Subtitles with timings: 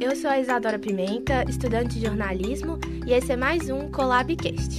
[0.00, 4.78] eu sou a Isadora Pimenta, estudante de jornalismo, e esse é mais um Colabcast.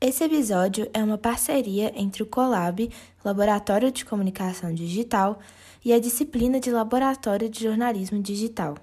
[0.00, 2.90] Esse episódio é uma parceria entre o Colab,
[3.24, 5.38] Laboratório de Comunicação Digital,
[5.84, 8.76] e a disciplina de Laboratório de Jornalismo Digital.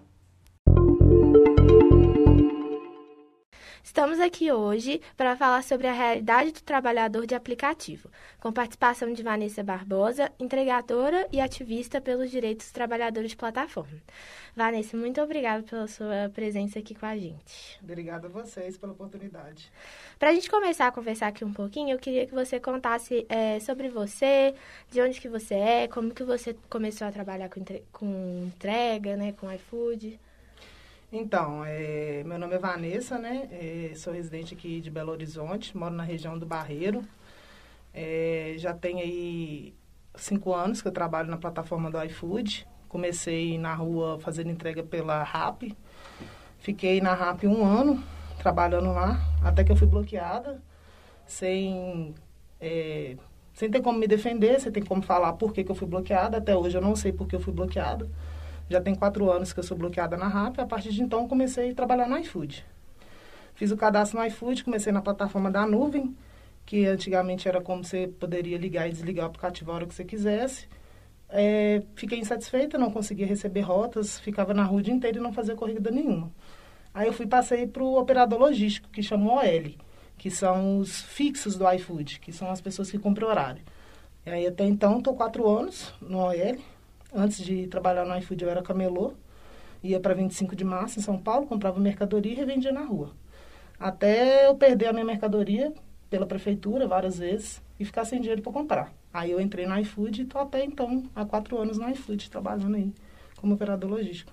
[3.90, 8.08] Estamos aqui hoje para falar sobre a realidade do trabalhador de aplicativo,
[8.40, 14.00] com participação de Vanessa Barbosa, entregadora e ativista pelos direitos dos trabalhadores de plataforma.
[14.56, 17.80] Vanessa, muito obrigada pela sua presença aqui com a gente.
[17.82, 19.72] Obrigada a vocês pela oportunidade.
[20.20, 23.60] Para a gente começar a conversar aqui um pouquinho, eu queria que você contasse é,
[23.60, 24.54] sobre você,
[24.92, 27.84] de onde que você é, como que você começou a trabalhar com, entre...
[27.92, 30.20] com entrega, né, com iFood.
[31.12, 33.50] Então, é, meu nome é Vanessa, né?
[33.52, 37.04] É, sou residente aqui de Belo Horizonte, moro na região do Barreiro.
[37.92, 39.74] É, já tenho aí
[40.16, 42.68] cinco anos que eu trabalho na plataforma do iFood.
[42.88, 45.76] Comecei na rua fazendo entrega pela RAP.
[46.60, 48.04] Fiquei na RAP um ano,
[48.38, 50.62] trabalhando lá, até que eu fui bloqueada,
[51.26, 52.14] sem,
[52.62, 53.18] é,
[53.54, 56.38] sem ter como me defender, sem ter como falar por que, que eu fui bloqueada.
[56.38, 58.08] Até hoje eu não sei por que eu fui bloqueada.
[58.70, 60.60] Já tem quatro anos que eu sou bloqueada na RAP.
[60.60, 62.66] A partir de então, comecei a trabalhar no iFood.
[63.56, 66.16] Fiz o cadastro no iFood, comecei na plataforma da nuvem,
[66.66, 70.06] que antigamente era como você poderia ligar e desligar o aplicativo a hora que você
[70.06, 70.68] quisesse.
[71.28, 75.34] É, fiquei insatisfeita, não conseguia receber rotas, ficava na rua o dia inteiro e não
[75.34, 76.32] fazia corrida nenhuma.
[76.94, 79.74] Aí eu fui passei para o operador logístico, que chamou OL,
[80.18, 83.62] que são os fixos do iFood, que são as pessoas que cumprem horário.
[84.26, 86.58] E aí até então estou quatro anos no OL,
[87.14, 89.14] Antes de trabalhar no iFood, eu era camelô.
[89.82, 93.12] Ia para 25 de março, em São Paulo, comprava mercadoria e revendia na rua.
[93.80, 95.74] Até eu perder a minha mercadoria
[96.10, 98.94] pela prefeitura várias vezes e ficar sem dinheiro para comprar.
[99.14, 102.76] Aí eu entrei no iFood e estou até então, há quatro anos no iFood, trabalhando
[102.76, 102.94] aí
[103.38, 104.32] como operador logístico.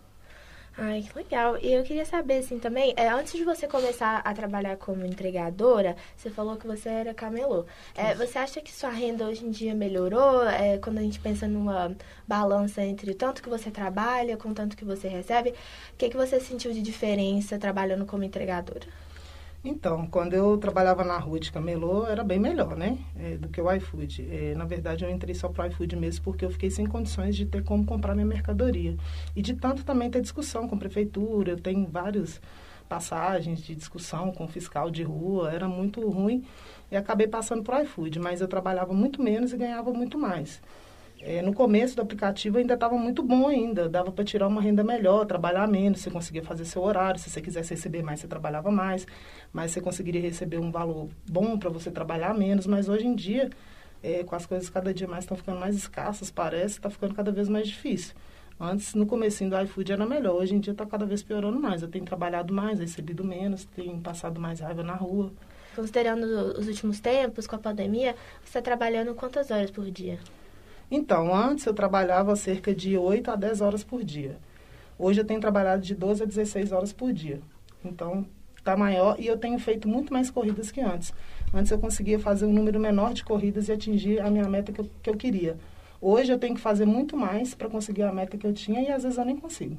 [0.78, 1.56] Ai, que legal.
[1.62, 5.96] E eu queria saber, assim, também, é, antes de você começar a trabalhar como entregadora,
[6.14, 7.64] você falou que você era camelô.
[7.94, 10.46] É, você acha que sua renda hoje em dia melhorou?
[10.46, 11.96] É, quando a gente pensa numa
[12.28, 16.38] balança entre tanto que você trabalha com tanto que você recebe, o que, que você
[16.40, 18.86] sentiu de diferença trabalhando como entregadora?
[19.68, 22.96] Então, quando eu trabalhava na rua de camelô, era bem melhor, né?
[23.16, 24.24] É, do que o iFood.
[24.30, 27.34] É, na verdade, eu entrei só para o iFood mesmo porque eu fiquei sem condições
[27.34, 28.96] de ter como comprar minha mercadoria.
[29.34, 31.50] E de tanto também ter discussão com a prefeitura.
[31.50, 32.40] Eu tenho várias
[32.88, 35.50] passagens de discussão com o fiscal de rua.
[35.52, 36.44] Era muito ruim.
[36.88, 38.20] E acabei passando para o iFood.
[38.20, 40.62] Mas eu trabalhava muito menos e ganhava muito mais.
[41.20, 44.84] É, no começo do aplicativo ainda estava muito bom ainda, dava para tirar uma renda
[44.84, 48.70] melhor, trabalhar menos, você conseguia fazer seu horário, se você quisesse receber mais, você trabalhava
[48.70, 49.06] mais,
[49.52, 53.50] mas você conseguiria receber um valor bom para você trabalhar menos, mas hoje em dia,
[54.02, 57.32] é, com as coisas cada dia mais estão ficando mais escassas, parece, está ficando cada
[57.32, 58.14] vez mais difícil.
[58.58, 61.82] Antes, no começo do iFood era melhor, hoje em dia está cada vez piorando mais.
[61.82, 65.30] Eu tenho trabalhado mais, recebido menos, tenho passado mais raiva na rua.
[65.74, 66.24] Considerando
[66.58, 70.18] os últimos tempos, com a pandemia, você está trabalhando quantas horas por dia?
[70.90, 74.38] Então, antes eu trabalhava cerca de 8 a 10 horas por dia.
[74.98, 77.40] Hoje eu tenho trabalhado de 12 a 16 horas por dia.
[77.84, 78.24] Então,
[78.56, 81.12] está maior e eu tenho feito muito mais corridas que antes.
[81.52, 84.80] Antes eu conseguia fazer um número menor de corridas e atingir a minha meta que
[84.80, 85.56] eu, que eu queria.
[86.00, 88.90] Hoje eu tenho que fazer muito mais para conseguir a meta que eu tinha e
[88.90, 89.76] às vezes eu nem consigo.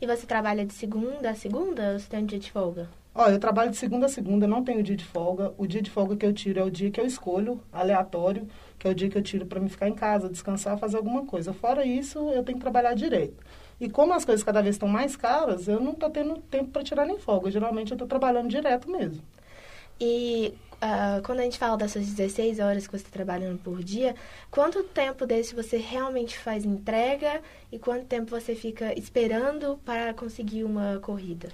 [0.00, 2.88] E você trabalha de segunda a segunda ou você tem um dia de folga?
[3.14, 5.52] Ó, eu trabalho de segunda a segunda, não tenho dia de folga.
[5.58, 8.88] O dia de folga que eu tiro é o dia que eu escolho, aleatório, que
[8.88, 11.52] é o dia que eu tiro para me ficar em casa, descansar, fazer alguma coisa.
[11.52, 13.36] Fora isso, eu tenho que trabalhar direito.
[13.78, 16.82] E como as coisas cada vez estão mais caras, eu não estou tendo tempo para
[16.82, 17.50] tirar nem folga.
[17.50, 19.22] Geralmente eu estou trabalhando direto mesmo.
[20.00, 24.14] E uh, quando a gente fala dessas 16 horas que você está trabalhando por dia,
[24.50, 30.64] quanto tempo desse você realmente faz entrega e quanto tempo você fica esperando para conseguir
[30.64, 31.50] uma corrida?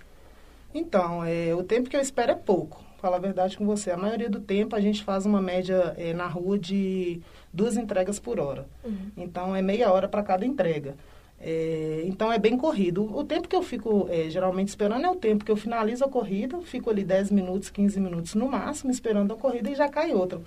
[0.74, 3.90] Então, é, o tempo que eu espero é pouco falar a verdade com você.
[3.90, 7.20] A maioria do tempo a gente faz uma média é, na rua de
[7.52, 8.66] duas entregas por hora.
[8.84, 9.10] Uhum.
[9.16, 10.96] Então é meia hora para cada entrega.
[11.40, 13.04] É, então é bem corrido.
[13.16, 16.08] O tempo que eu fico é, geralmente esperando é o tempo que eu finalizo a
[16.08, 20.12] corrida, fico ali 10 minutos, 15 minutos no máximo, esperando a corrida e já cai
[20.12, 20.40] outra.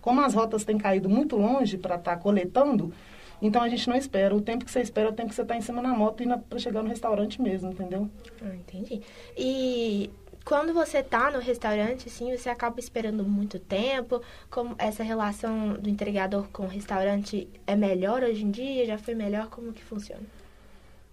[0.00, 2.92] Como as rotas têm caído muito longe para estar tá coletando,
[3.40, 4.34] então a gente não espera.
[4.34, 6.22] O tempo que você espera é o tempo que você está em cima na moto
[6.22, 8.08] e para chegar no restaurante mesmo, entendeu?
[8.42, 9.00] Ah, entendi.
[9.36, 10.10] E
[10.44, 14.22] quando você está no restaurante, assim, você acaba esperando muito tempo.
[14.50, 18.86] Como essa relação do entregador com o restaurante é melhor hoje em dia?
[18.86, 19.48] Já foi melhor?
[19.50, 20.22] Como que funciona?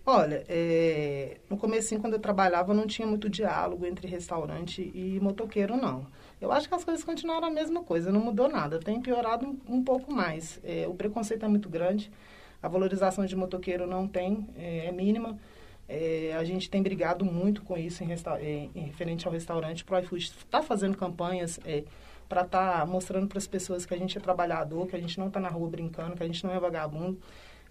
[0.06, 5.76] Olha, é, no começo, quando eu trabalhava, não tinha muito diálogo entre restaurante e motoqueiro,
[5.76, 6.06] não.
[6.40, 8.80] Eu acho que as coisas continuaram a mesma coisa, não mudou nada.
[8.80, 10.60] Tem piorado um, um pouco mais.
[10.64, 12.12] É, o preconceito é muito grande
[12.62, 15.38] A valorização de motoqueiro não tem, é, é mínima.
[15.88, 18.08] É, a gente tem brigado muito com isso em,
[18.42, 19.86] em, em referente ao restaurante.
[19.88, 21.84] O iFood está fazendo campanhas é,
[22.28, 25.20] para estar tá mostrando para as pessoas que a gente é trabalhador, que a gente
[25.20, 27.20] não está na rua brincando, que a gente não é vagabundo.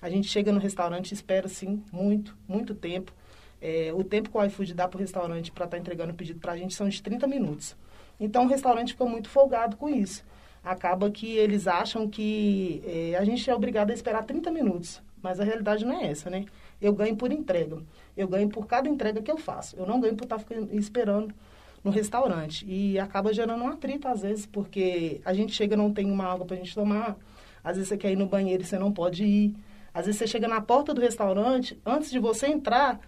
[0.00, 3.12] A gente chega no restaurante e espera, sim, muito, muito tempo.
[3.60, 6.14] É, o tempo que o iFood dá para o restaurante para estar tá entregando o
[6.14, 7.76] pedido para a gente são de 30 minutos.
[8.18, 10.24] Então, o restaurante fica muito folgado com isso.
[10.62, 15.02] Acaba que eles acham que é, a gente é obrigado a esperar 30 minutos.
[15.22, 16.44] Mas a realidade não é essa, né?
[16.80, 17.78] Eu ganho por entrega.
[18.14, 19.74] Eu ganho por cada entrega que eu faço.
[19.74, 21.34] Eu não ganho por estar tá esperando
[21.82, 22.64] no restaurante.
[22.68, 26.44] E acaba gerando um atrito, às vezes, porque a gente chega não tem uma água
[26.44, 27.16] para a gente tomar.
[27.62, 29.54] Às vezes você quer ir no banheiro e você não pode ir.
[29.94, 33.00] Às vezes você chega na porta do restaurante, antes de você entrar,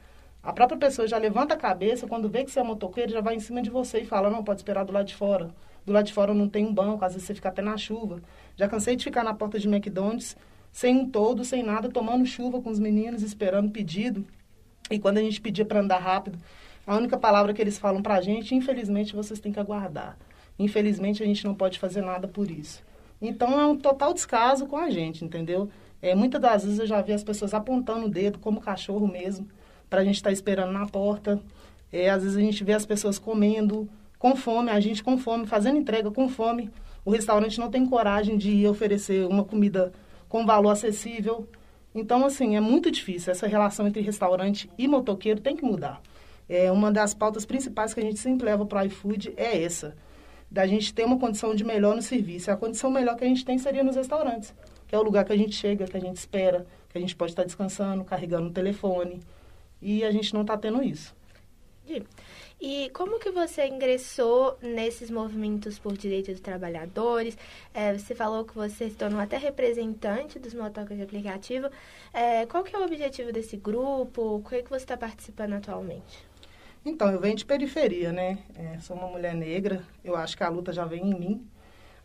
[0.46, 3.34] a própria pessoa já levanta a cabeça, quando vê que você é motoqueiro, já vai
[3.34, 5.50] em cima de você e fala, não, pode esperar do lado de fora.
[5.84, 8.22] Do lado de fora não tem um banco, às vezes você fica até na chuva.
[8.54, 10.36] Já cansei de ficar na porta de McDonald's,
[10.70, 14.24] sem um todo, sem nada, tomando chuva com os meninos, esperando pedido.
[14.88, 16.38] E quando a gente pedia para andar rápido,
[16.86, 20.16] a única palavra que eles falam para a gente, infelizmente, vocês têm que aguardar.
[20.56, 22.84] Infelizmente, a gente não pode fazer nada por isso.
[23.20, 25.68] Então, é um total descaso com a gente, entendeu?
[26.00, 29.48] É, muitas das vezes eu já vi as pessoas apontando o dedo, como cachorro mesmo,
[29.88, 31.40] para a gente estar tá esperando na porta.
[31.92, 33.88] É, às vezes a gente vê as pessoas comendo
[34.18, 36.70] com fome, a gente com fome, fazendo entrega com fome.
[37.04, 39.92] O restaurante não tem coragem de oferecer uma comida
[40.28, 41.48] com valor acessível.
[41.94, 43.30] Então, assim, é muito difícil.
[43.30, 46.00] Essa relação entre restaurante e motoqueiro tem que mudar.
[46.48, 49.96] É, uma das pautas principais que a gente sempre leva para o iFood é essa,
[50.50, 52.50] da gente ter uma condição de melhor no serviço.
[52.50, 54.54] A condição melhor que a gente tem seria nos restaurantes,
[54.86, 57.16] que é o lugar que a gente chega, que a gente espera, que a gente
[57.16, 59.20] pode estar descansando, carregando o telefone,
[59.80, 61.14] e a gente não está tendo isso.
[62.60, 67.36] E como que você ingressou nesses movimentos por direitos dos trabalhadores?
[67.72, 71.68] É, você falou que você se tornou até representante dos motocas de aplicativo.
[72.12, 74.36] É, qual que é o objetivo desse grupo?
[74.36, 76.26] O que, é que você está participando atualmente?
[76.84, 78.38] Então, eu venho de periferia, né?
[78.54, 79.84] É, sou uma mulher negra.
[80.02, 81.46] Eu acho que a luta já vem em mim,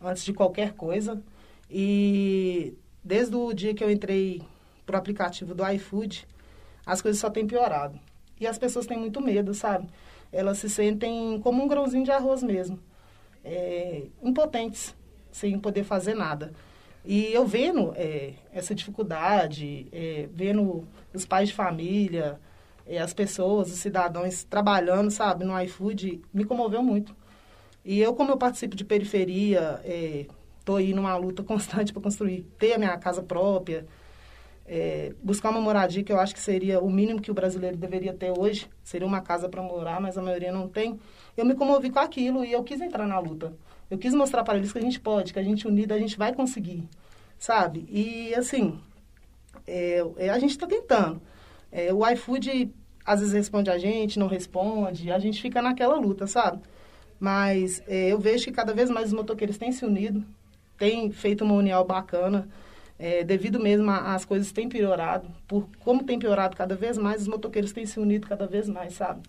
[0.01, 1.21] antes de qualquer coisa.
[1.69, 4.41] E desde o dia que eu entrei
[4.85, 6.27] para o aplicativo do iFood,
[6.85, 7.99] as coisas só têm piorado.
[8.39, 9.87] E as pessoas têm muito medo, sabe?
[10.31, 12.79] Elas se sentem como um grãozinho de arroz mesmo.
[13.43, 14.95] É, impotentes,
[15.31, 16.53] sem poder fazer nada.
[17.03, 22.39] E eu vendo é, essa dificuldade, é, vendo os pais de família,
[22.85, 27.15] é, as pessoas, os cidadãos trabalhando, sabe, no iFood, me comoveu muito.
[27.83, 29.81] E eu, como eu participo de periferia,
[30.59, 33.87] estou é, aí numa luta constante para construir, ter a minha casa própria,
[34.73, 38.13] é, buscar uma moradia que eu acho que seria o mínimo que o brasileiro deveria
[38.13, 40.97] ter hoje, seria uma casa para morar, mas a maioria não tem.
[41.35, 43.51] Eu me comovi com aquilo e eu quis entrar na luta.
[43.89, 46.17] Eu quis mostrar para eles que a gente pode, que a gente unida a gente
[46.17, 46.87] vai conseguir,
[47.37, 47.85] sabe?
[47.89, 48.79] E assim,
[49.67, 51.21] é, é a gente está tentando.
[51.69, 52.73] É, o iFood
[53.05, 56.61] às vezes responde a gente, não responde, a gente fica naquela luta, sabe?
[57.19, 60.23] Mas é, eu vejo que cada vez mais os motoqueiros têm se unido,
[60.77, 62.47] têm feito uma união bacana
[63.01, 67.27] é, devido mesmo às coisas têm piorado, por como tem piorado cada vez mais, os
[67.27, 69.21] motoqueiros têm se unido cada vez mais, sabe?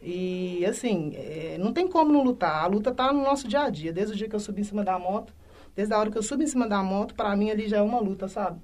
[0.00, 2.64] E, assim, é, não tem como não lutar.
[2.64, 3.92] A luta está no nosso dia a dia.
[3.92, 5.34] Desde o dia que eu subi em cima da moto,
[5.76, 7.82] desde a hora que eu subo em cima da moto, para mim ali já é
[7.82, 8.58] uma luta, sabe?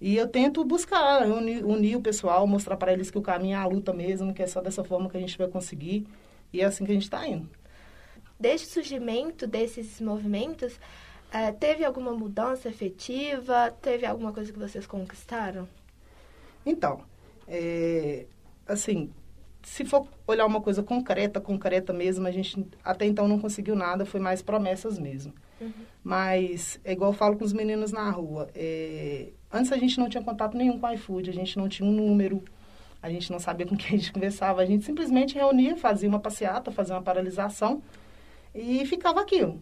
[0.00, 3.58] E eu tento buscar, unir, unir o pessoal, mostrar para eles que o caminho é
[3.58, 6.06] a luta mesmo, que é só dessa forma que a gente vai conseguir.
[6.50, 7.48] E é assim que a gente está indo.
[8.40, 10.78] Desde o surgimento desses movimentos,
[11.36, 13.70] é, teve alguma mudança efetiva?
[13.82, 15.68] Teve alguma coisa que vocês conquistaram?
[16.64, 17.02] Então,
[17.46, 18.26] é,
[18.66, 19.10] assim,
[19.62, 24.06] se for olhar uma coisa concreta, concreta mesmo, a gente até então não conseguiu nada,
[24.06, 25.34] foi mais promessas mesmo.
[25.60, 25.72] Uhum.
[26.02, 30.08] Mas, é igual eu falo com os meninos na rua, é, antes a gente não
[30.08, 32.42] tinha contato nenhum com o iFood, a gente não tinha um número,
[33.02, 36.20] a gente não sabia com quem a gente conversava, a gente simplesmente reunia, fazia uma
[36.20, 37.82] passeata, fazia uma paralisação
[38.54, 39.60] e ficava aquilo.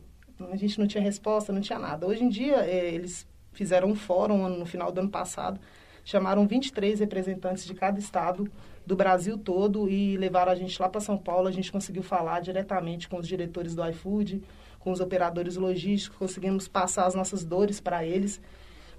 [0.50, 2.06] A gente não tinha resposta, não tinha nada.
[2.06, 5.60] Hoje em dia, é, eles fizeram um fórum no final do ano passado,
[6.04, 8.50] chamaram 23 representantes de cada estado
[8.84, 11.48] do Brasil todo e levaram a gente lá para São Paulo.
[11.48, 14.42] A gente conseguiu falar diretamente com os diretores do iFood,
[14.80, 18.40] com os operadores logísticos, conseguimos passar as nossas dores para eles.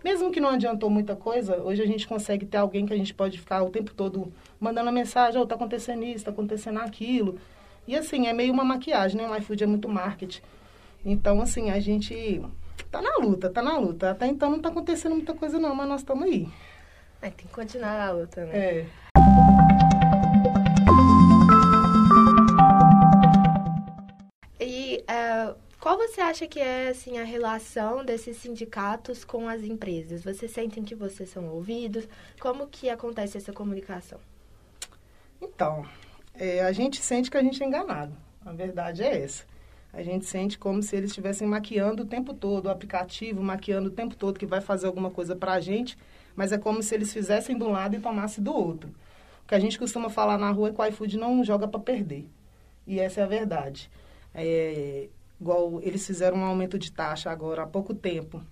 [0.04, 3.14] Mesmo que não adiantou muita coisa, hoje a gente consegue ter alguém que a gente
[3.14, 7.40] pode ficar o tempo todo mandando a mensagem, oh, acontecendo isso, tá acontecendo aquilo.
[7.88, 9.28] E assim, é meio uma maquiagem, né?
[9.28, 10.42] O iFood é muito marketing.
[11.06, 12.42] Então, assim, a gente
[12.90, 14.10] tá na luta, tá na luta.
[14.10, 16.50] Até então não tá acontecendo muita coisa não, mas nós estamos aí.
[17.22, 18.58] É, tem que continuar a luta, né?
[18.58, 18.86] É.
[24.60, 30.24] E uh, Qual você acha que é assim a relação desses sindicatos com as empresas?
[30.24, 32.10] Vocês sentem que vocês são ouvidos?
[32.40, 34.20] Como que acontece essa comunicação?
[35.40, 35.86] Então,
[36.34, 38.18] é, a gente sente que a gente é enganado.
[38.44, 39.46] A verdade é essa.
[39.96, 43.92] A gente sente como se eles estivessem maquiando o tempo todo, o aplicativo maquiando o
[43.92, 45.98] tempo todo que vai fazer alguma coisa para a gente,
[46.36, 48.90] mas é como se eles fizessem de um lado e tomassem do outro.
[49.46, 51.80] O que a gente costuma falar na rua é que o iFood não joga para
[51.80, 52.30] perder.
[52.86, 53.90] E essa é a verdade.
[54.34, 55.08] É,
[55.40, 58.44] igual eles fizeram um aumento de taxa agora há pouco tempo,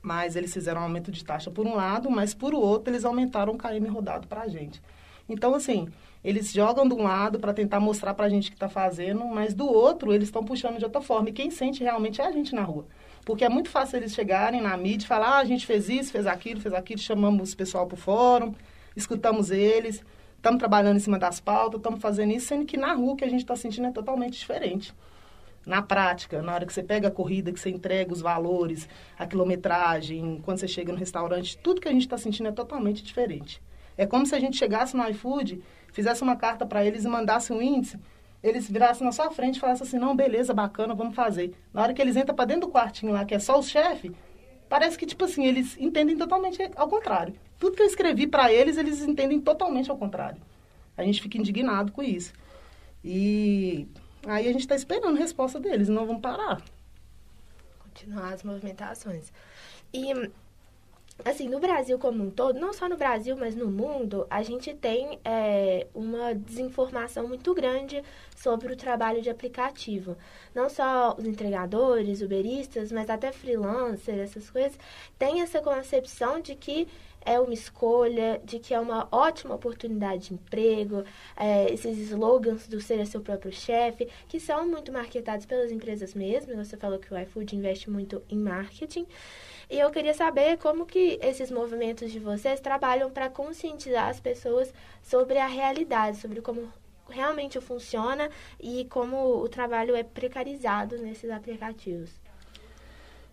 [0.00, 3.54] mas eles fizeram um aumento de taxa por um lado, mas por outro eles aumentaram
[3.54, 4.80] o KM rodado para a gente.
[5.28, 5.88] Então, assim,
[6.22, 9.54] eles jogam de um lado para tentar mostrar para a gente que está fazendo, mas
[9.54, 11.30] do outro eles estão puxando de outra forma.
[11.30, 12.86] E quem sente realmente é a gente na rua.
[13.24, 16.12] Porque é muito fácil eles chegarem na mídia e falar, ah, a gente fez isso,
[16.12, 18.54] fez aquilo, fez aquilo, chamamos o pessoal para o fórum,
[18.94, 20.02] escutamos eles,
[20.36, 23.24] estamos trabalhando em cima das pautas, estamos fazendo isso, sendo que na rua o que
[23.24, 24.94] a gente está sentindo é totalmente diferente.
[25.64, 29.26] Na prática, na hora que você pega a corrida, que você entrega os valores, a
[29.26, 33.62] quilometragem, quando você chega no restaurante, tudo que a gente está sentindo é totalmente diferente.
[33.96, 35.62] É como se a gente chegasse no iFood
[35.92, 37.98] fizesse uma carta para eles e mandasse um índice,
[38.42, 41.54] eles virassem na sua frente e falassem assim, não, beleza, bacana, vamos fazer.
[41.72, 44.12] Na hora que eles entram para dentro do quartinho lá, que é só o chefe,
[44.68, 47.34] parece que, tipo assim, eles entendem totalmente ao contrário.
[47.58, 50.40] Tudo que eu escrevi para eles, eles entendem totalmente ao contrário.
[50.96, 52.32] A gente fica indignado com isso.
[53.04, 53.86] E
[54.26, 56.62] aí a gente está esperando a resposta deles, não vamos parar.
[57.78, 59.32] Continuar as movimentações.
[59.92, 60.12] E
[61.24, 64.74] assim, no Brasil como um todo, não só no Brasil, mas no mundo, a gente
[64.74, 68.02] tem é, uma desinformação muito grande
[68.36, 70.16] sobre o trabalho de aplicativo.
[70.54, 74.78] Não só os entregadores, uberistas, mas até freelancers, essas coisas,
[75.18, 76.88] têm essa concepção de que
[77.24, 81.04] é uma escolha, de que é uma ótima oportunidade de emprego,
[81.36, 86.56] é, esses slogans do ser seu próprio chefe, que são muito marketados pelas empresas mesmo.
[86.56, 89.06] Você falou que o iFood investe muito em marketing.
[89.70, 94.74] E eu queria saber como que esses movimentos de vocês trabalham para conscientizar as pessoas
[95.00, 96.68] sobre a realidade, sobre como
[97.08, 102.10] realmente funciona e como o trabalho é precarizado nesses aplicativos.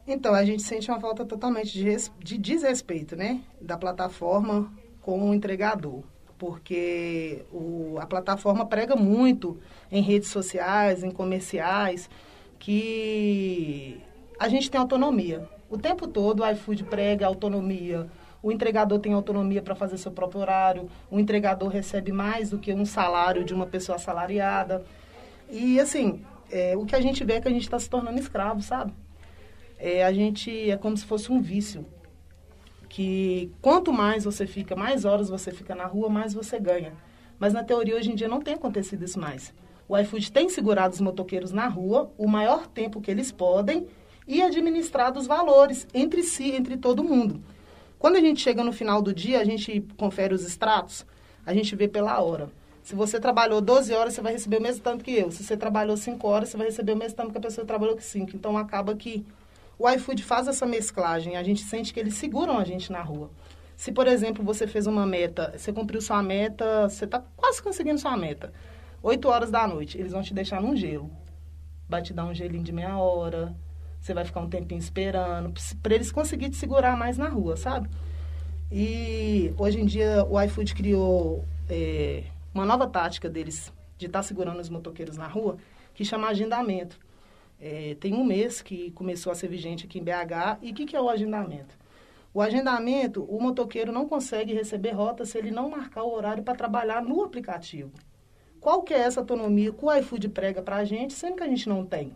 [0.08, 3.42] Então, a gente sente uma falta totalmente de, de desrespeito, né?
[3.60, 6.04] Da plataforma com o entregador.
[6.38, 9.60] Porque o, a plataforma prega muito
[9.92, 12.08] em redes sociais, em comerciais,
[12.60, 14.00] que
[14.40, 15.57] a gente tem autonomia.
[15.70, 18.08] O tempo todo o iFood prega autonomia.
[18.42, 20.90] O entregador tem autonomia para fazer seu próprio horário.
[21.12, 24.86] O entregador recebe mais do que um salário de uma pessoa assalariada.
[25.50, 28.20] E, assim, é, o que a gente vê é que a gente está se tornando
[28.20, 28.94] escravo, sabe?
[29.78, 31.86] É, a gente é como se fosse um vício.
[32.88, 36.94] Que quanto mais você fica, mais horas você fica na rua, mais você ganha.
[37.38, 39.54] Mas na teoria, hoje em dia, não tem acontecido isso mais.
[39.90, 43.88] O iFood tem segurado os motoqueiros na rua o maior tempo que eles podem
[44.28, 47.42] e administrar os valores entre si, entre todo mundo.
[47.98, 51.06] Quando a gente chega no final do dia, a gente confere os extratos,
[51.46, 52.50] a gente vê pela hora.
[52.84, 55.30] Se você trabalhou 12 horas, você vai receber o mesmo tanto que eu.
[55.30, 57.98] Se você trabalhou 5 horas, você vai receber o mesmo tanto que a pessoa trabalhou
[57.98, 58.32] que 5.
[58.34, 59.26] Então, acaba que
[59.78, 61.36] o iFood faz essa mesclagem.
[61.36, 63.30] A gente sente que eles seguram a gente na rua.
[63.76, 68.00] Se, por exemplo, você fez uma meta, você cumpriu sua meta, você está quase conseguindo
[68.00, 68.54] sua meta.
[69.04, 71.12] 8 horas da noite, eles vão te deixar num gelo.
[71.90, 73.54] Vai te dar um gelinho de meia hora,
[74.08, 77.90] você vai ficar um tempinho esperando, para eles conseguirem te segurar mais na rua, sabe?
[78.72, 82.24] E hoje em dia o iFood criou é,
[82.54, 85.58] uma nova tática deles de estar tá segurando os motoqueiros na rua,
[85.94, 86.98] que chama agendamento.
[87.60, 90.60] É, tem um mês que começou a ser vigente aqui em BH.
[90.62, 91.78] E o que, que é o agendamento?
[92.34, 96.56] O agendamento, o motoqueiro não consegue receber rota se ele não marcar o horário para
[96.56, 97.92] trabalhar no aplicativo.
[98.60, 101.48] Qual que é essa autonomia que o iFood prega para a gente, sendo que a
[101.48, 102.16] gente não tem?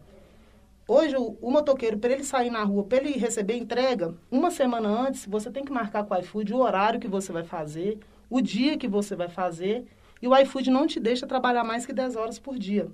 [0.94, 4.90] Hoje, o, o motoqueiro, para ele sair na rua, para ele receber entrega, uma semana
[4.90, 7.98] antes, você tem que marcar com o iFood o horário que você vai fazer,
[8.30, 9.86] o dia que você vai fazer,
[10.22, 12.92] e o iFood não te deixa trabalhar mais que 10 horas por dia.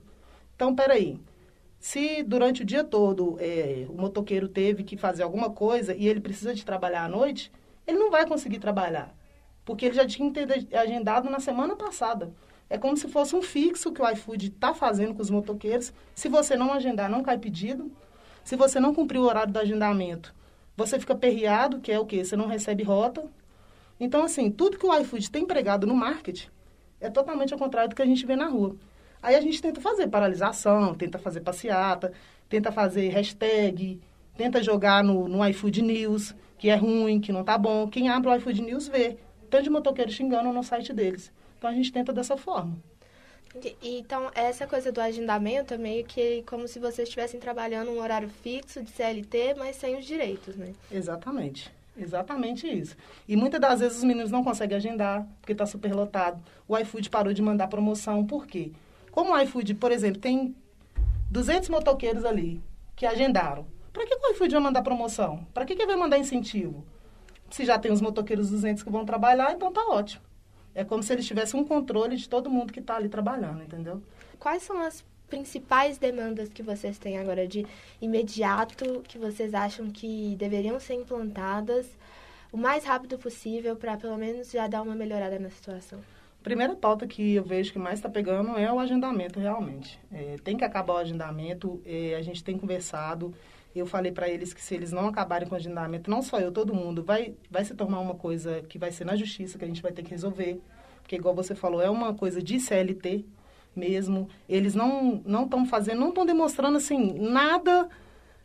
[0.55, 1.19] Então, peraí.
[1.79, 6.19] Se durante o dia todo é, o motoqueiro teve que fazer alguma coisa e ele
[6.19, 7.51] precisa de trabalhar à noite,
[7.87, 9.11] ele não vai conseguir trabalhar.
[9.65, 10.31] Porque ele já tinha
[10.79, 12.31] agendado na semana passada.
[12.69, 15.93] É como se fosse um fixo que o iFood está fazendo com os motoqueiros.
[16.13, 17.91] Se você não agendar, não cai pedido.
[18.43, 20.33] Se você não cumprir o horário do agendamento,
[20.75, 22.23] você fica perreado, que é o quê?
[22.23, 23.25] Você não recebe rota.
[23.99, 26.49] Então, assim, tudo que o iFood tem empregado no marketing
[26.99, 28.75] é totalmente ao contrário do que a gente vê na rua.
[29.21, 32.11] Aí a gente tenta fazer paralisação, tenta fazer passeata,
[32.47, 33.99] tenta fazer hashtag,
[34.35, 37.87] tenta jogar no, no iFood News, que é ruim, que não tá bom.
[37.87, 39.17] Quem abre o iFood News vê.
[39.49, 41.31] Tanto de motoqueiro xingando no site deles.
[41.57, 42.77] Então a gente tenta dessa forma.
[43.81, 48.29] Então, essa coisa do agendamento é meio que como se vocês estivessem trabalhando um horário
[48.29, 50.73] fixo de CLT, mas sem os direitos, né?
[50.91, 51.71] Exatamente.
[51.97, 52.95] Exatamente isso.
[53.27, 56.39] E muitas das vezes os meninos não conseguem agendar, porque está superlotado.
[56.67, 58.71] O iFood parou de mandar promoção, por quê?
[59.11, 60.55] Como o iFood, por exemplo, tem
[61.31, 62.61] 200 motoqueiros ali
[62.95, 63.65] que agendaram.
[63.91, 65.47] Para que o iFood vai mandar promoção?
[65.53, 66.85] Para que, que vai mandar incentivo?
[67.49, 70.21] Se já tem os motoqueiros 200 que vão trabalhar, então tá ótimo.
[70.77, 73.99] É como se eles tivessem um controle de todo mundo que está ali trabalhando, entendeu?
[74.37, 77.65] Quais são as principais demandas que vocês têm agora de
[77.99, 81.87] imediato que vocês acham que deveriam ser implantadas
[82.51, 85.99] o mais rápido possível para pelo menos já dar uma melhorada na situação?
[86.43, 89.99] primeira pauta que eu vejo que mais está pegando é o agendamento, realmente.
[90.09, 93.33] É, tem que acabar o agendamento, é, a gente tem conversado.
[93.75, 96.51] Eu falei para eles que se eles não acabarem com o agendamento, não só eu,
[96.51, 99.67] todo mundo, vai, vai se tornar uma coisa que vai ser na justiça, que a
[99.67, 100.59] gente vai ter que resolver.
[101.01, 103.25] Porque, igual você falou, é uma coisa de CLT
[103.75, 104.27] mesmo.
[104.49, 107.87] Eles não estão fazendo, não estão demonstrando, assim, nada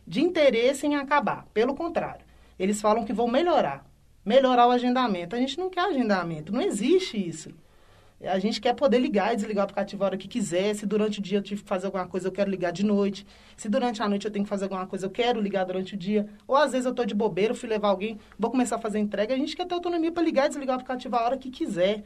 [0.05, 1.47] de interesse em acabar.
[1.53, 2.25] Pelo contrário,
[2.59, 3.85] eles falam que vão melhorar.
[4.23, 5.35] Melhorar o agendamento.
[5.35, 7.49] A gente não quer agendamento, não existe isso.
[8.25, 10.73] A gente quer poder ligar e desligar o aplicativo a hora que quiser.
[10.75, 13.25] Se durante o dia eu tive que fazer alguma coisa, eu quero ligar de noite.
[13.57, 15.97] Se durante a noite eu tenho que fazer alguma coisa, eu quero ligar durante o
[15.97, 16.27] dia.
[16.47, 19.33] Ou às vezes eu estou de bobeira, fui levar alguém, vou começar a fazer entrega.
[19.33, 22.03] A gente quer ter autonomia para ligar e desligar o aplicativo a hora que quiser,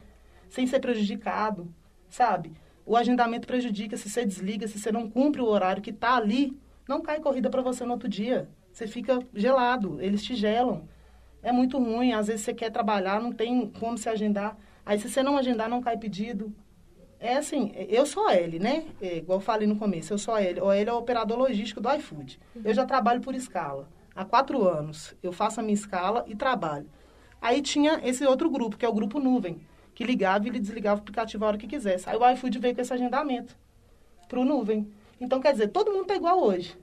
[0.48, 1.72] sem ser prejudicado,
[2.08, 2.52] sabe?
[2.84, 6.58] O agendamento prejudica se você desliga, se você não cumpre o horário que está ali,
[6.88, 8.48] não cai corrida para você no outro dia.
[8.72, 10.88] Você fica gelado, eles te gelam.
[11.42, 14.56] É muito ruim, às vezes você quer trabalhar, não tem como se agendar.
[14.88, 16.50] Aí, se você não agendar, não cai pedido.
[17.20, 18.86] É assim, eu sou L, né?
[19.02, 20.62] É, igual eu falei no começo, eu sou L.
[20.62, 22.40] O L é o operador logístico do iFood.
[22.64, 23.86] Eu já trabalho por escala.
[24.16, 25.14] Há quatro anos.
[25.22, 26.88] Eu faço a minha escala e trabalho.
[27.38, 29.60] Aí tinha esse outro grupo, que é o grupo nuvem,
[29.94, 32.08] que ligava e desligava o aplicativo a hora que quisesse.
[32.08, 33.54] Aí o iFood veio com esse agendamento
[34.26, 34.90] para o nuvem.
[35.20, 36.74] Então, quer dizer, todo mundo está igual hoje.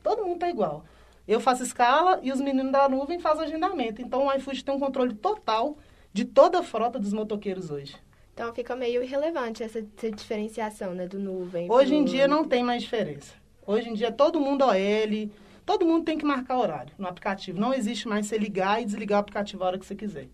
[0.00, 0.84] Todo mundo está igual.
[1.26, 4.00] Eu faço escala e os meninos da nuvem fazem agendamento.
[4.00, 5.76] Então, o iFood tem um controle total
[6.12, 7.96] de toda a frota dos motoqueiros hoje.
[8.34, 11.70] Então fica meio irrelevante essa, essa diferenciação, né, do nuvem.
[11.70, 13.34] Hoje em dia não tem mais diferença.
[13.66, 15.30] Hoje em dia todo mundo OL,
[15.64, 17.60] todo mundo tem que marcar horário no aplicativo.
[17.60, 20.28] Não existe mais você ligar e desligar o aplicativo a hora que você quiser.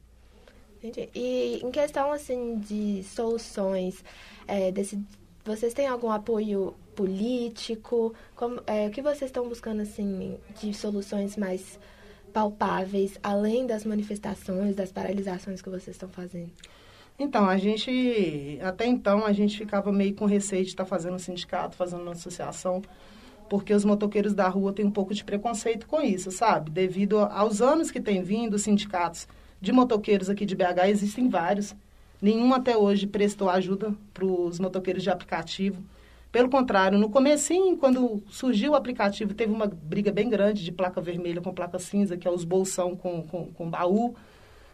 [0.83, 1.09] Entendi.
[1.15, 4.05] E em questão assim de soluções,
[4.47, 4.99] é, desse,
[5.45, 8.15] vocês têm algum apoio político?
[8.37, 11.81] Como, é, o que vocês estão buscando assim de soluções mais
[12.39, 16.53] palpáveis, além das manifestações, das paralisações que vocês estão fazendo?
[17.19, 21.19] Então, a gente, até então, a gente ficava meio com receio de estar fazendo um
[21.19, 22.81] sindicato, fazendo uma associação,
[23.51, 26.71] porque os motoqueiros da rua têm um pouco de preconceito com isso, sabe?
[26.71, 29.27] Devido aos anos que tem vindo, os sindicatos
[29.61, 31.75] de motoqueiros aqui de BH existem vários.
[32.23, 35.83] Nenhum até hoje prestou ajuda para os motoqueiros de aplicativo.
[36.31, 41.01] Pelo contrário, no comecinho, quando surgiu o aplicativo, teve uma briga bem grande de placa
[41.01, 44.15] vermelha com placa cinza, que é os bolsão com, com, com baú.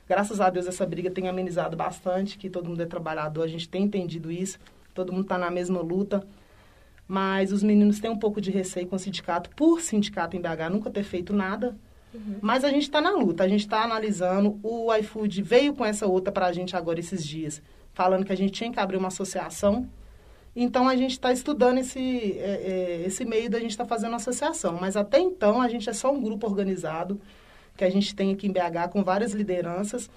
[0.08, 3.68] Graças a Deus essa briga tem amenizado bastante, que todo mundo é trabalhador, a gente
[3.68, 4.58] tem entendido isso,
[4.92, 6.26] todo mundo está na mesma luta.
[7.06, 10.70] Mas os meninos têm um pouco de receio com o sindicato, por sindicato em BH
[10.72, 11.76] nunca ter feito nada.
[12.12, 12.38] Uhum.
[12.40, 14.58] Mas a gente está na luta, a gente está analisando.
[14.62, 17.62] O iFood veio com essa outra para a gente agora esses dias,
[17.92, 19.88] falando que a gente tinha que abrir uma associação
[20.56, 24.14] então, a gente está estudando esse, é, é, esse meio da gente estar tá fazendo
[24.14, 24.78] associação.
[24.80, 27.20] Mas até então, a gente é só um grupo organizado
[27.76, 30.08] que a gente tem aqui em BH com várias lideranças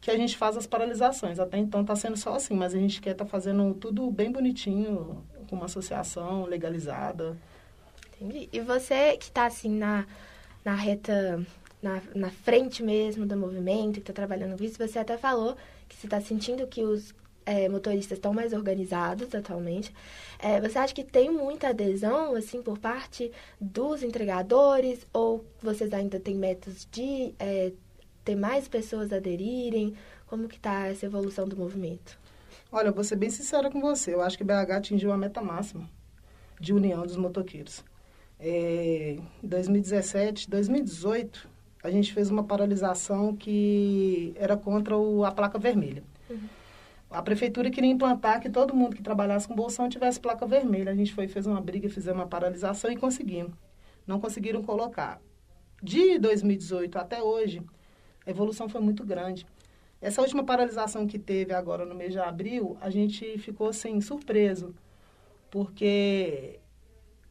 [0.00, 1.38] que a gente faz as paralisações.
[1.38, 4.30] Até então está sendo só assim, mas a gente quer estar tá fazendo tudo bem
[4.30, 7.36] bonitinho, com uma associação legalizada.
[8.16, 8.48] Entendi.
[8.52, 10.06] E você que está assim na,
[10.64, 11.44] na reta,
[11.82, 15.56] na, na frente mesmo do movimento, que está trabalhando com isso, você até falou
[15.88, 17.14] que você está sentindo que os
[17.48, 19.90] é, motoristas estão mais organizados atualmente.
[20.38, 25.06] É, você acha que tem muita adesão, assim, por parte dos entregadores?
[25.14, 27.72] Ou vocês ainda têm métodos de é,
[28.22, 29.94] ter mais pessoas aderirem?
[30.26, 32.18] Como que está essa evolução do movimento?
[32.70, 34.12] Olha, eu vou ser bem sincera com você.
[34.12, 35.88] Eu acho que BH atingiu a meta máxima
[36.60, 37.82] de união dos motoqueiros.
[38.38, 41.48] É, em 2017, 2018,
[41.82, 46.02] a gente fez uma paralisação que era contra o, a placa vermelha.
[46.28, 46.57] Uhum.
[47.10, 50.92] A prefeitura queria implantar que todo mundo que trabalhasse com bolsão tivesse placa vermelha.
[50.92, 53.54] A gente foi fez uma briga, fizemos uma paralisação e conseguimos.
[54.06, 55.20] Não conseguiram colocar.
[55.82, 57.62] De 2018 até hoje,
[58.26, 59.46] a evolução foi muito grande.
[60.00, 64.74] Essa última paralisação que teve agora no mês de abril, a gente ficou assim surpreso,
[65.50, 66.60] porque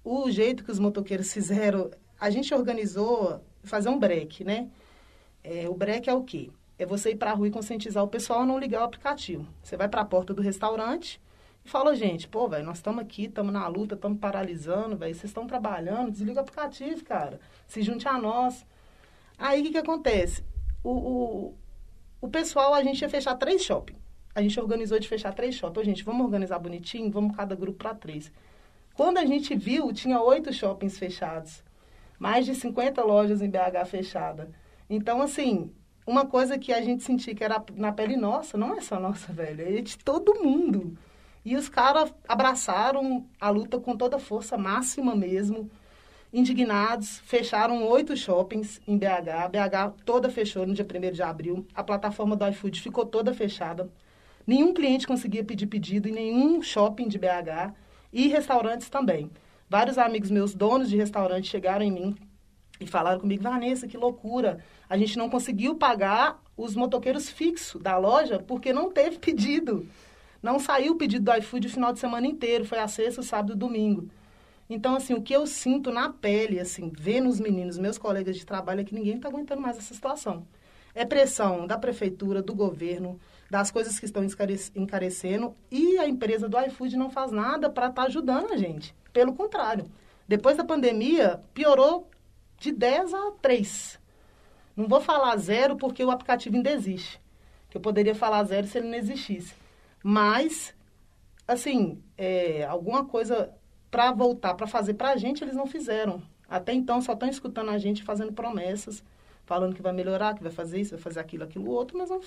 [0.04, 4.70] o jeito que os motoqueiros fizeram, a gente organizou fazer um break, né?
[5.44, 6.50] É, o break é o quê?
[6.78, 9.48] É você ir para a rua e conscientizar o pessoal a não ligar o aplicativo.
[9.64, 11.20] Você vai para a porta do restaurante
[11.66, 15.26] e falou, gente, pô, velho, nós estamos aqui, estamos na luta, estamos paralisando, velho, vocês
[15.26, 17.40] estão trabalhando, desliga o aplicativo, cara.
[17.68, 18.66] Se junte a nós.
[19.38, 20.44] Aí, o que, que acontece?
[20.84, 21.56] O, o,
[22.22, 23.96] o pessoal, a gente ia fechar três shopping.
[24.34, 25.84] A gente organizou de fechar três shopping.
[25.84, 28.32] gente, vamos organizar bonitinho, vamos cada grupo para três.
[28.94, 31.64] Quando a gente viu, tinha oito shoppings fechados.
[32.20, 34.50] Mais de 50 lojas em BH fechada.
[34.90, 35.72] Então, assim,
[36.08, 39.34] uma coisa que a gente sentia que era na pele nossa, não é só nossa,
[39.34, 40.98] velho, é de todo mundo.
[41.44, 45.70] E os caras abraçaram a luta com toda a força máxima mesmo,
[46.34, 49.50] indignados, fecharam oito shoppings em BH.
[49.52, 51.68] BH toda fechou no dia 1 de abril.
[51.76, 53.90] A plataforma do iFood ficou toda fechada.
[54.46, 57.74] Nenhum cliente conseguia pedir pedido em nenhum shopping de BH
[58.14, 59.30] e restaurantes também.
[59.70, 62.16] Vários amigos meus, donos de restaurante, chegaram em mim
[62.80, 64.60] e falaram comigo, Vanessa, que loucura.
[64.90, 69.88] A gente não conseguiu pagar os motoqueiros fixos da loja porque não teve pedido.
[70.42, 73.56] Não saiu o pedido do iFood o final de semana inteiro, foi a sexta, sábado
[73.56, 74.08] domingo.
[74.70, 78.46] Então, assim, o que eu sinto na pele, assim, vendo os meninos, meus colegas de
[78.46, 80.46] trabalho, é que ninguém está aguentando mais essa situação.
[80.94, 84.24] É pressão da prefeitura, do governo, das coisas que estão
[84.76, 88.94] encarecendo e a empresa do iFood não faz nada para estar tá ajudando a gente.
[89.14, 89.90] Pelo contrário.
[90.28, 92.10] Depois da pandemia, piorou
[92.58, 94.00] de 10 a 3.
[94.76, 97.20] Não vou falar zero porque o aplicativo ainda existe.
[97.74, 99.54] Eu poderia falar zero se ele não existisse.
[100.04, 100.74] Mas,
[101.48, 103.54] assim, é, alguma coisa
[103.92, 106.22] para voltar, para fazer para a gente, eles não fizeram.
[106.50, 109.04] Até então, só estão escutando a gente fazendo promessas,
[109.46, 112.22] falando que vai melhorar, que vai fazer isso, vai fazer aquilo, aquilo outro, mas não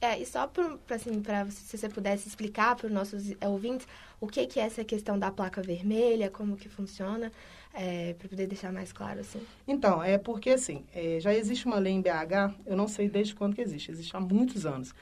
[0.00, 3.86] É, e só para assim, se você pudesse explicar para os nossos ouvintes
[4.20, 7.30] o que, que é essa questão da placa vermelha, como que funciona,
[7.74, 9.40] é, para poder deixar mais claro, assim.
[9.66, 13.34] Então, é porque, assim, é, já existe uma lei em BH, eu não sei desde
[13.34, 14.94] quando que existe, existe há muitos anos,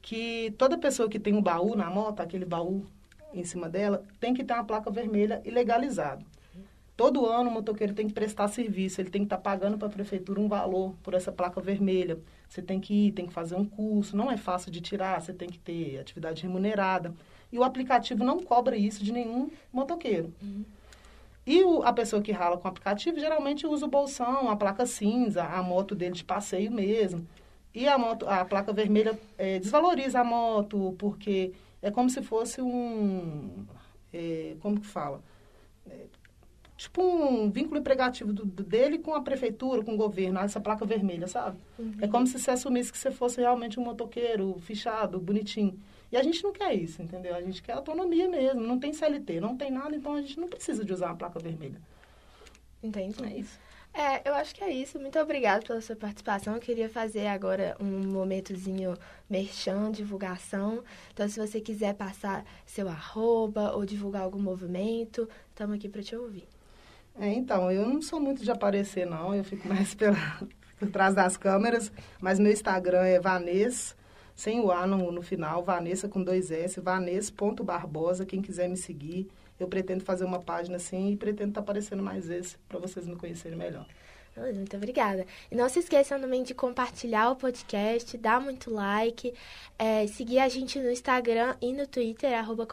[0.00, 2.84] que toda pessoa que tem um baú na moto, aquele baú
[3.32, 6.24] em cima dela, tem que ter uma placa vermelha e legalizado.
[6.94, 9.88] Todo ano o motoqueiro tem que prestar serviço, ele tem que estar tá pagando para
[9.88, 12.18] a prefeitura um valor por essa placa vermelha.
[12.52, 15.32] Você tem que ir, tem que fazer um curso, não é fácil de tirar, você
[15.32, 17.14] tem que ter atividade remunerada.
[17.50, 20.34] E o aplicativo não cobra isso de nenhum motoqueiro.
[20.42, 20.62] Uhum.
[21.46, 24.84] E o, a pessoa que rala com o aplicativo geralmente usa o bolsão, a placa
[24.84, 27.26] cinza, a moto dele de passeio mesmo.
[27.74, 32.60] E a, moto, a placa vermelha é, desvaloriza a moto, porque é como se fosse
[32.60, 33.64] um.
[34.12, 35.22] É, como que fala?
[35.88, 36.04] É,
[36.82, 40.84] tipo um vínculo empregativo do, do, dele com a prefeitura, com o governo, essa placa
[40.84, 41.56] vermelha, sabe?
[41.78, 41.94] Uhum.
[42.00, 45.78] É como se você assumisse que você fosse realmente um motoqueiro fichado, bonitinho.
[46.10, 47.36] E a gente não quer isso, entendeu?
[47.36, 50.48] A gente quer autonomia mesmo, não tem CLT, não tem nada, então a gente não
[50.48, 51.80] precisa de usar uma placa vermelha.
[52.82, 53.24] Entendi.
[53.24, 53.58] É isso.
[53.94, 54.98] É, eu acho que é isso.
[54.98, 56.54] Muito obrigada pela sua participação.
[56.54, 58.96] Eu queria fazer agora um momentozinho
[59.30, 60.82] merchan, divulgação.
[61.12, 66.16] Então, se você quiser passar seu arroba ou divulgar algum movimento, estamos aqui para te
[66.16, 66.48] ouvir.
[67.18, 69.34] É, então, eu não sou muito de aparecer, não.
[69.34, 70.16] Eu fico mais pela,
[70.78, 71.92] por trás das câmeras.
[72.20, 73.94] Mas meu Instagram é Vanessa,
[74.34, 79.28] sem o A no, no final, Vanessa com dois S, vanessa.barbosa, quem quiser me seguir.
[79.60, 83.06] Eu pretendo fazer uma página assim e pretendo estar tá aparecendo mais vezes para vocês
[83.06, 83.86] me conhecerem melhor.
[84.34, 85.26] Muito obrigada.
[85.50, 89.34] E não se esqueçam também de compartilhar o podcast, dar muito like,
[89.78, 92.66] é, seguir a gente no Instagram e no Twitter, arroba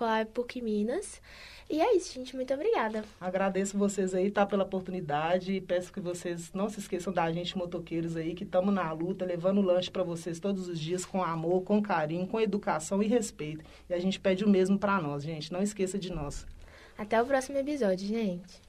[0.64, 1.22] Minas.
[1.70, 2.36] E é isso, gente.
[2.36, 3.06] Muito obrigada.
[3.22, 5.54] Agradeço vocês aí, tá, pela oportunidade.
[5.54, 9.24] E peço que vocês não se esqueçam da gente, motoqueiros aí, que estamos na luta,
[9.24, 13.64] levando lanche para vocês todos os dias com amor, com carinho, com educação e respeito.
[13.88, 15.54] E a gente pede o mesmo para nós, gente.
[15.54, 16.48] Não esqueça de nós.
[16.98, 18.68] Até o próximo episódio, gente.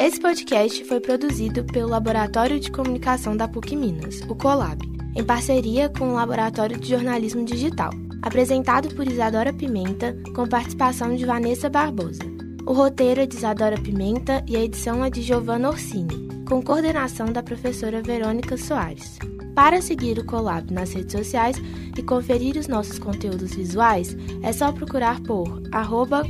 [0.00, 5.88] Esse podcast foi produzido pelo Laboratório de Comunicação da PUC Minas, o COLAB em parceria
[5.88, 7.90] com o Laboratório de Jornalismo Digital,
[8.22, 12.22] apresentado por Isadora Pimenta, com participação de Vanessa Barbosa.
[12.66, 17.32] O roteiro é de Isadora Pimenta e a edição é de Giovanna Orsini, com coordenação
[17.32, 19.18] da professora Verônica Soares.
[19.54, 21.56] Para seguir o Colab nas redes sociais
[21.96, 26.22] e conferir os nossos conteúdos visuais, é só procurar por arroba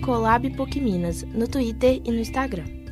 [1.33, 2.84] no Twitter e no Instagram.